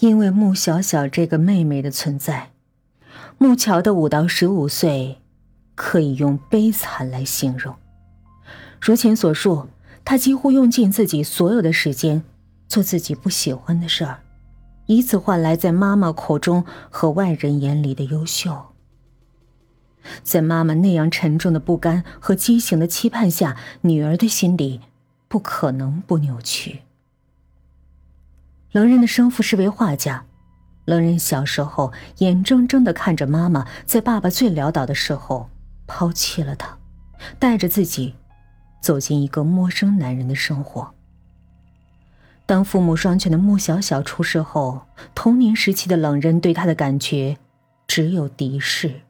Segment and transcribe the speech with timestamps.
[0.00, 2.50] 因为穆小小这个妹妹的存在，
[3.38, 5.18] 穆乔的五到十五岁
[5.74, 7.74] 可以用悲惨来形容。
[8.78, 9.68] 如前所述，
[10.04, 12.22] 他几乎用尽自己所有的时间
[12.68, 14.20] 做自己不喜欢的事儿，
[14.84, 18.66] 以此换来在妈妈口中和外人眼里的优秀。
[20.22, 24.82] 在妈妈那样沉重的不甘和畸形的期盼下，女儿的心里
[25.26, 26.82] 不可能不扭曲。
[28.76, 30.26] 冷人的生父是位画家，
[30.84, 35.48] 冷人小时候眼睁睁的看着妈妈在爸爸最潦倒的时候
[35.86, 36.76] 抛弃了他，
[37.38, 38.14] 带着自己
[38.82, 40.92] 走进一个陌生男人的生活。
[42.44, 44.82] 当父母双全的穆小小出世后，
[45.14, 47.38] 童年时期的冷人对他的感觉
[47.86, 49.00] 只有敌视。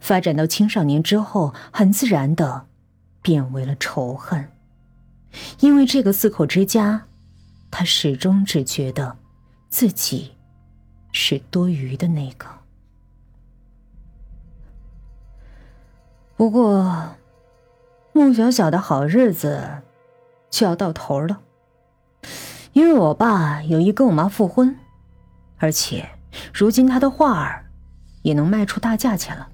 [0.00, 2.64] 发展到青少年之后，很自然的
[3.20, 4.48] 变为了仇恨，
[5.60, 7.07] 因为这个四口之家，
[7.70, 9.16] 他始终只觉得
[9.68, 10.32] 自己
[11.12, 12.46] 是多余的那个。
[16.36, 17.16] 不过，
[18.12, 19.82] 穆小小的好日子
[20.50, 21.40] 就要到头了，
[22.72, 24.76] 因为我爸有意跟我妈复婚，
[25.56, 26.08] 而且
[26.54, 27.66] 如今他的画儿
[28.22, 29.48] 也能卖出大价钱了。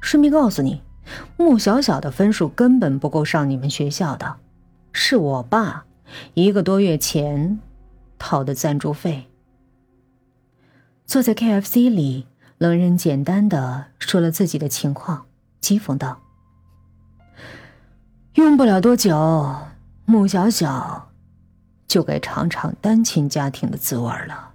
[0.00, 0.82] 顺便告诉你，
[1.38, 4.36] 穆小小的分数根本不够上你们学校的，
[4.92, 5.86] 是我爸
[6.34, 7.60] 一个多月前
[8.18, 9.28] 掏的赞助费。
[11.06, 12.26] 坐在 KFC 里，
[12.58, 15.26] 冷人简单的说了自己的情况，
[15.60, 16.22] 讥讽道
[18.34, 19.56] ：“用不了多久，
[20.06, 21.10] 穆小小
[21.86, 24.52] 就该尝尝单亲家庭的滋味了。”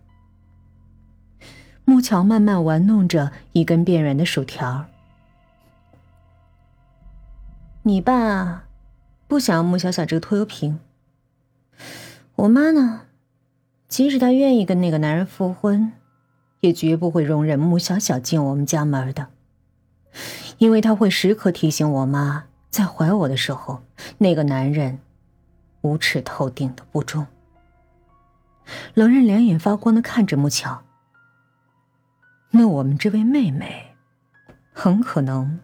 [1.86, 4.86] 穆乔慢慢玩弄着一根边缘的薯条。
[7.84, 8.66] 你爸
[9.28, 10.80] 不想要穆小小这个拖油瓶。
[12.36, 13.02] 我妈呢，
[13.88, 15.92] 即使她愿意跟那个男人复婚，
[16.62, 19.28] 也绝不会容忍穆小小进我们家门的，
[20.58, 23.84] 因为她会时刻提醒我妈，在怀我的时候，
[24.20, 25.00] 那个男人
[25.82, 27.28] 无耻透顶的不忠。
[28.94, 30.84] 冷人两眼发光的看着穆乔，
[32.52, 33.96] 那我们这位妹妹，
[34.72, 35.60] 很可能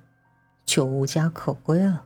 [0.66, 2.04] 就无家可归了。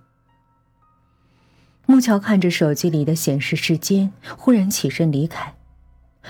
[1.89, 5.55] 木桥看着手机里的显示时间，忽然起身离开。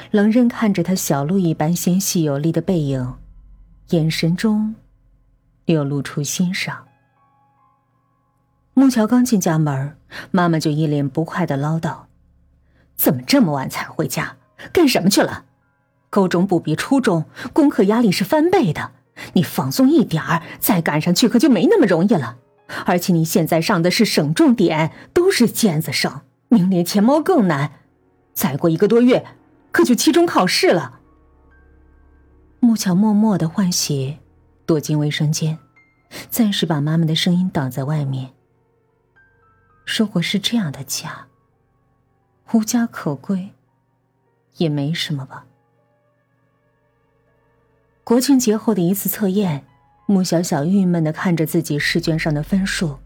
[0.10, 3.16] 冷刃看着他小鹿一般纤细有力的背影，
[3.90, 4.74] 眼神中
[5.66, 6.88] 流露出欣赏。
[8.74, 9.98] 木桥刚进家门，
[10.32, 12.04] 妈妈就一脸不快的唠叨
[12.96, 14.38] ：“怎么这么晚才回家？
[14.72, 15.44] 干什么去了？
[16.10, 18.92] 高中不比初中，功课压力是翻倍的。
[19.34, 22.38] 你放松一点儿，再赶上去可就没那么容易了。”
[22.86, 27.80] 而且你现在上的是省重点，都是尖子生，明年前毛更难。
[28.34, 29.26] 再过一个多月，
[29.72, 31.00] 可就期中考试了。
[32.60, 34.20] 木桥默默的换鞋，
[34.66, 35.60] 躲进卫生间，
[36.30, 38.34] 暂时把妈妈的声音挡在外面。
[39.86, 41.28] 如果是这样的家，
[42.54, 43.52] 无家可归，
[44.58, 45.46] 也没什么吧。
[48.04, 49.66] 国庆节后的一次测验。
[50.10, 52.98] 穆小小郁闷的看着自己试卷上的分数，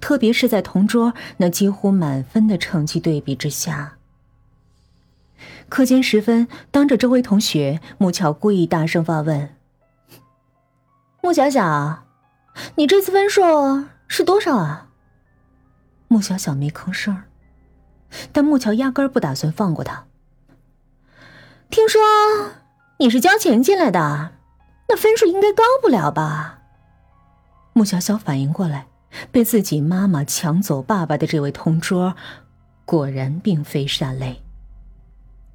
[0.00, 3.98] 特别是在同桌那几乎满分的成绩对比之下。
[5.68, 9.54] 课间时分，当着周围同学，穆乔故意大声发问
[11.20, 12.04] ：“穆小小，
[12.76, 14.88] 你这次分数是多少啊？”
[16.08, 17.24] 穆小小没吭声，
[18.32, 20.06] 但穆乔压根儿不打算放过他。
[21.68, 22.00] 听说
[23.00, 24.32] 你是交钱进来的。
[24.92, 26.58] 那分数应该高不了吧？
[27.72, 28.88] 穆小小反应过来，
[29.30, 32.14] 被自己妈妈抢走爸爸的这位同桌，
[32.84, 34.42] 果然并非善类。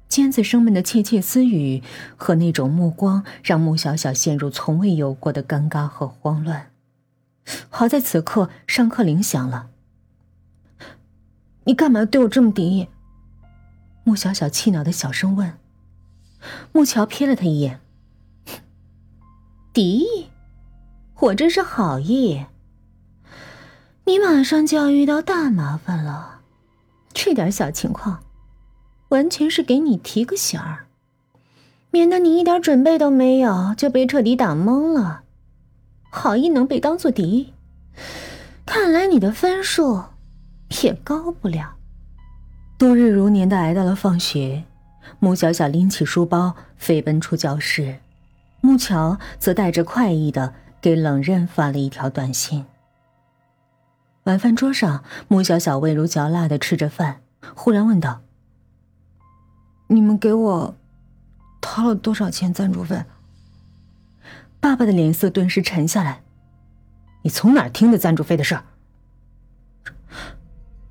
[0.08, 1.84] 尖子生们的窃窃私语
[2.16, 6.72] 和那种目光，让穆小小陷入从未有过的尴尬和慌乱。
[7.68, 9.68] 好在此刻上课铃响了。
[11.62, 12.88] 你干嘛对我这么敌意？
[14.02, 15.56] 穆小小气恼的小声问。
[16.72, 17.78] 穆乔瞥了他一眼。
[19.78, 20.26] 敌意，
[21.20, 22.46] 我这是好意。
[24.06, 26.40] 你马上就要遇到大麻烦了，
[27.14, 28.24] 这点小情况，
[29.10, 30.86] 完全是给你提个醒儿，
[31.92, 35.22] 免得你一点准备都没有就被彻底打懵了。
[36.10, 37.54] 好意能被当做敌意？
[38.66, 40.02] 看来你的分数
[40.82, 41.76] 也高不了。
[42.76, 44.64] 度日如年的挨到了放学，
[45.20, 47.98] 穆小小拎起书包飞奔出教室。
[48.60, 52.66] 木桥则带着快意的给冷刃发了一条短信。
[54.24, 57.22] 晚饭桌上，穆小小味如嚼蜡的吃着饭，
[57.54, 58.20] 忽然问道
[59.88, 60.74] ：“你们给我
[61.62, 63.04] 掏了多少钱赞助费？
[64.60, 66.20] 爸爸的脸色顿时沉下来。
[67.22, 68.64] 你从哪儿听的赞助费的事儿？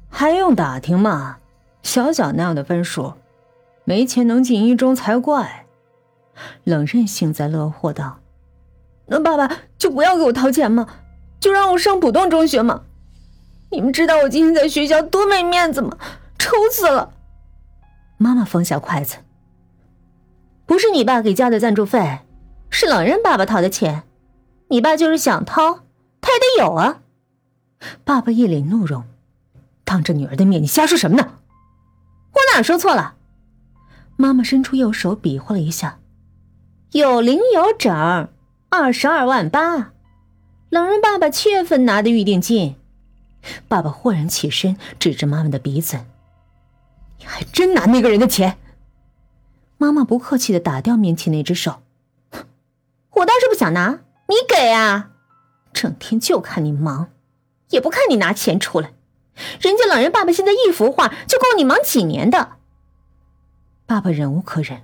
[0.10, 1.38] 还用打听吗？
[1.84, 3.14] 小小那样的分数，
[3.84, 5.67] 没钱能进一中才怪。
[6.64, 8.20] 冷刃幸灾乐祸道
[9.08, 10.88] ：“那爸爸就不要给我掏钱吗？
[11.40, 12.84] 就让我上普通中学吗？
[13.70, 15.98] 你们知道我今天在学校多没面子吗？
[16.38, 17.14] 愁死了！”
[18.18, 19.18] 妈妈放下筷子。
[20.66, 22.20] 不是你爸给交的赞助费，
[22.70, 24.04] 是冷刃爸爸掏的钱。
[24.70, 25.86] 你爸就是想掏，
[26.20, 27.00] 他也得有啊。
[28.04, 29.06] 爸爸一脸怒容，
[29.86, 31.36] 当着女儿的面，你瞎说什么呢？
[32.34, 33.16] 我哪说错了？
[34.18, 36.00] 妈妈伸出右手比划了一下，
[36.92, 38.30] 有零有整，
[38.70, 39.92] 二十二万八。
[40.70, 42.76] 冷人爸爸七月份拿的预定金。
[43.68, 45.98] 爸爸豁然起身，指着妈妈的鼻子
[47.20, 48.58] ：“你还真拿那个人的钱？”
[49.78, 51.82] 妈妈不客气的打掉面前那只手，
[52.32, 55.12] 我倒是不想拿，你给啊！
[55.74, 57.10] 整天就看你忙，
[57.70, 58.94] 也不看你拿钱出来。
[59.60, 62.54] 人家冷人爸爸现在一幅画就够你忙几年的。
[63.86, 64.82] 爸爸忍无可忍，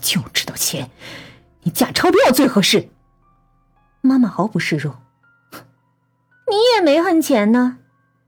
[0.00, 0.90] 就知道钱，
[1.62, 2.88] 你假钞票最合适。
[4.00, 5.02] 妈妈毫不示弱，
[5.52, 7.78] 你也没恨钱呢，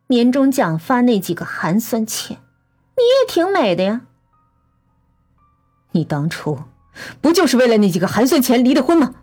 [0.09, 2.39] 年终奖发那几个寒酸钱，
[2.97, 4.03] 你也挺美的呀。
[5.93, 6.65] 你当初
[7.21, 9.15] 不就是为了那几个寒酸钱离的婚吗？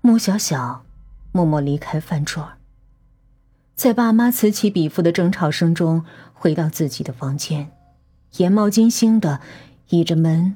[0.00, 0.84] 穆小小
[1.30, 2.52] 默默离开饭桌，
[3.76, 7.70] 在爸妈此起彼伏的争吵声中，回到自己的房间，
[8.38, 9.40] 眼冒金星的
[9.90, 10.54] 倚着门，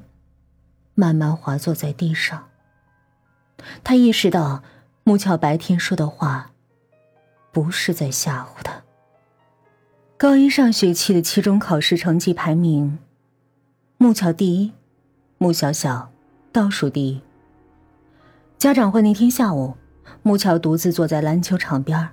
[0.93, 2.47] 慢慢滑坐在地上。
[3.83, 4.63] 他意识到
[5.03, 6.51] 木桥白天说的话，
[7.51, 8.81] 不是在吓唬他。
[10.15, 12.97] 高一上学期的期中考试成绩排名。
[13.97, 14.71] 木桥第一，
[15.37, 16.09] 木小小
[16.53, 17.21] 倒数第一。
[18.57, 19.75] 家长会那天下午，
[20.23, 22.09] 木桥独自坐在篮球场边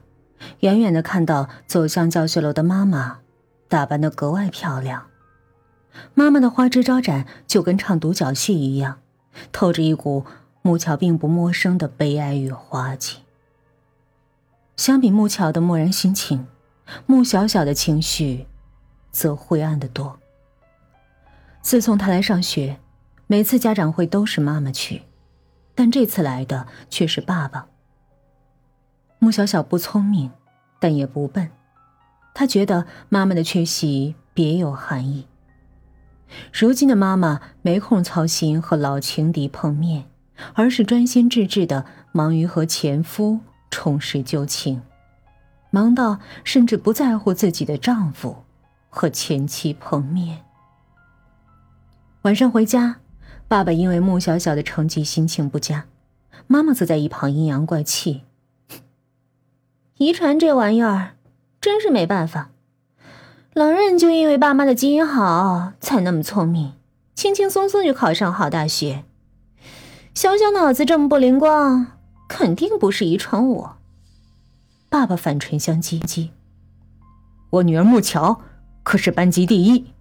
[0.60, 3.20] 远远的看到走向教学楼的妈妈，
[3.68, 5.06] 打扮的格外漂亮。
[6.14, 9.00] 妈妈的花枝招展，就跟唱独角戏一样，
[9.50, 10.24] 透着一股
[10.62, 13.18] 木桥并不陌生的悲哀与滑稽。
[14.76, 16.46] 相比木桥的漠然心情，
[17.06, 18.46] 穆小小的情绪，
[19.10, 20.18] 则灰暗的多。
[21.60, 22.78] 自从他来上学，
[23.26, 25.02] 每次家长会都是妈妈去，
[25.74, 27.66] 但这次来的却是爸爸。
[29.18, 30.30] 穆小小不聪明，
[30.80, 31.50] 但也不笨，
[32.34, 35.28] 他觉得妈妈的缺席别有含义。
[36.52, 40.04] 如今的妈妈没空操心和老情敌碰面，
[40.54, 43.40] 而是专心致志的忙于和前夫
[43.70, 44.82] 重拾旧情，
[45.70, 48.44] 忙到甚至不在乎自己的丈夫
[48.88, 50.44] 和前妻碰面。
[52.22, 52.96] 晚上回家，
[53.48, 55.86] 爸爸因为穆小小的成绩心情不佳，
[56.46, 58.22] 妈妈则在一旁阴阳怪气
[59.98, 61.14] ：“遗传这玩意儿，
[61.60, 62.50] 真是没办法。
[63.54, 66.72] 冷刃就因为爸妈的基因好，才那么聪明，
[67.14, 69.04] 轻轻松松就考上好大学。
[70.14, 71.88] 小小脑子这么不灵光，
[72.28, 73.76] 肯定不是遗传我。”
[74.88, 76.30] 爸爸反唇相讥
[77.50, 78.40] ：“我女儿穆乔
[78.82, 79.92] 可是班级第一。”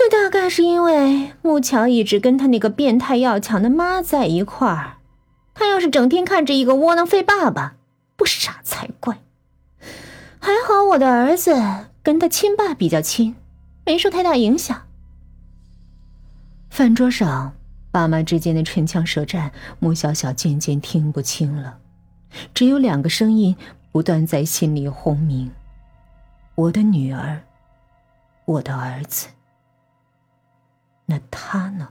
[0.00, 4.98] 那大概是因为木桥一直跟他那个变态要强的妈在一块儿，
[5.54, 7.76] 他要是整天看着一个窝囊废爸爸，
[8.16, 9.20] 不傻才怪。
[10.48, 11.54] 还好我的儿子
[12.02, 13.36] 跟他亲爸比较亲，
[13.84, 14.86] 没受太大影响。
[16.70, 17.52] 饭桌上，
[17.90, 21.78] 爸妈之间的唇枪舌战，穆小小渐渐听不清了，
[22.54, 23.54] 只有两个声音
[23.92, 25.50] 不断在心里轰鸣：
[26.54, 27.42] 我的女儿，
[28.46, 29.28] 我的儿子。
[31.04, 31.90] 那他呢？